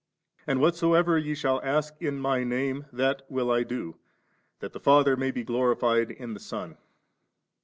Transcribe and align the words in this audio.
And 0.47 0.59
whatsoever 0.59 1.15
ye 1.15 1.35
shall 1.35 1.61
ask 1.61 1.93
in 1.99 2.19
My 2.19 2.43
Name, 2.43 2.87
that 2.91 3.21
will 3.29 3.51
I 3.51 3.61
do, 3.61 3.99
that 4.59 4.73
the 4.73 4.79
Father 4.79 5.15
may 5.15 5.29
be 5.29 5.43
glorified 5.43 6.09
in 6.09 6.33
the 6.33 6.39
Son 6.39 6.71
4.' 6.73 6.77